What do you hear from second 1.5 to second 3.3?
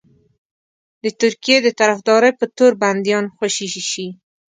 د طرفدارۍ په تور بنديان